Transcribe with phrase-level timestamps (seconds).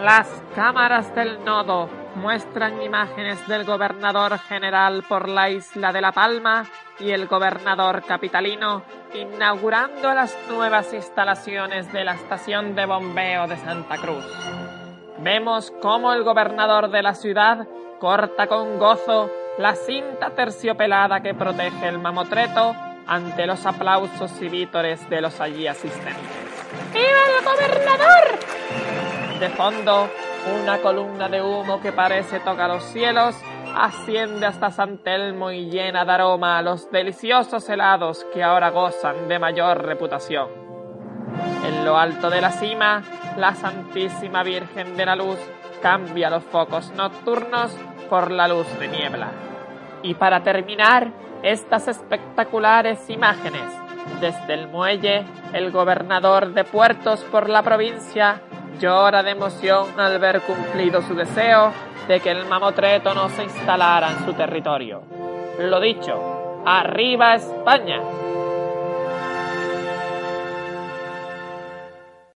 [0.00, 6.64] Las cámaras del nodo muestran imágenes del gobernador general por la isla de La Palma
[6.98, 13.98] y el gobernador capitalino inaugurando las nuevas instalaciones de la estación de bombeo de Santa
[13.98, 14.24] Cruz.
[15.18, 21.88] Vemos cómo el gobernador de la ciudad corta con gozo la cinta terciopelada que protege
[21.88, 22.74] el mamotreto
[23.06, 26.14] ante los aplausos y vítores de los allí asistentes.
[26.94, 28.59] ¡Viva el gobernador!
[29.40, 30.06] De fondo,
[30.62, 33.34] una columna de humo que parece tocar los cielos
[33.74, 39.28] asciende hasta San Telmo y llena de aroma a los deliciosos helados que ahora gozan
[39.28, 40.46] de mayor reputación.
[41.64, 43.02] En lo alto de la cima,
[43.38, 45.38] la Santísima Virgen de la Luz
[45.80, 47.74] cambia los focos nocturnos
[48.10, 49.28] por la luz de niebla.
[50.02, 51.12] Y para terminar,
[51.42, 53.64] estas espectaculares imágenes.
[54.20, 58.42] Desde el muelle, el gobernador de puertos por la provincia
[58.80, 61.72] llora de emoción al ver cumplido su deseo
[62.08, 65.02] de que el mamotreto no se instalara en su territorio.
[65.58, 68.00] Lo dicho, arriba España.